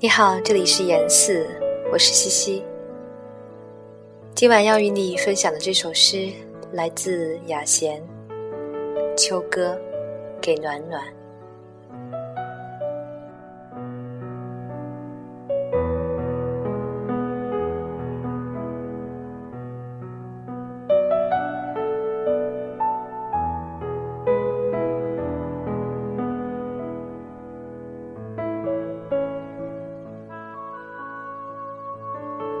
[0.00, 1.44] 你好，这里是言四，
[1.90, 2.62] 我是西西。
[4.32, 6.30] 今晚要与你分享的这首诗
[6.70, 8.00] 来自雅贤，
[9.16, 9.76] 《秋歌
[10.40, 11.02] 给暖暖》。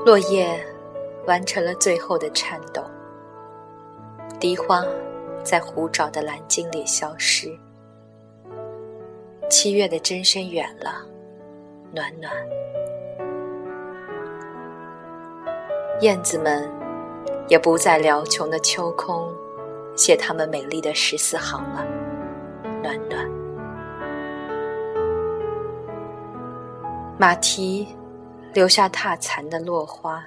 [0.08, 0.58] 落叶
[1.26, 2.82] 完成了最后的颤抖，
[4.40, 4.82] 荻花
[5.44, 7.54] 在湖沼的蓝鲸里消失。
[9.50, 11.04] 七月的真声远了，
[11.92, 12.32] 暖暖。
[16.00, 16.66] 燕子们
[17.46, 19.30] 也不在辽穹的秋空
[19.94, 21.86] 写他们美丽的十四行了，
[22.82, 23.30] 暖暖。
[27.18, 27.86] 马蹄。
[28.54, 30.24] 留下踏残的落花，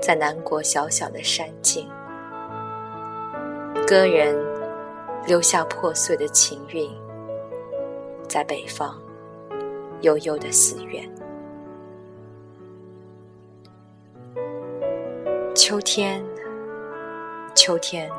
[0.00, 1.88] 在南国小小的山径；
[3.86, 4.36] 歌人
[5.26, 6.90] 留下破碎的情韵，
[8.28, 9.00] 在北方
[10.02, 11.10] 悠悠的寺院。
[15.54, 16.22] 秋天，
[17.54, 18.10] 秋天，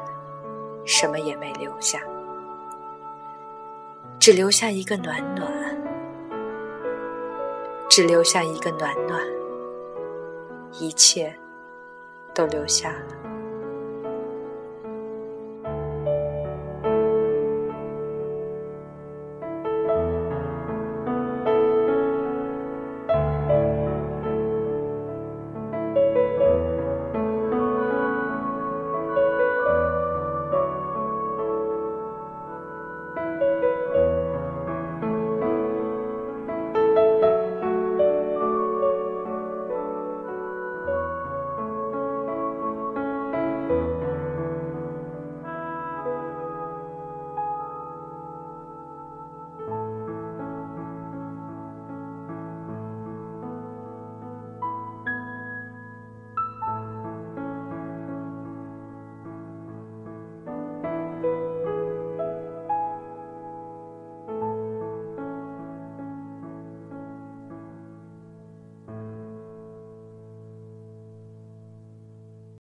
[0.86, 2.02] 什么也没留下，
[4.20, 5.85] 只留下一个暖暖。
[7.90, 9.22] 只留下一个暖暖，
[10.74, 11.34] 一切
[12.34, 13.25] 都留下了。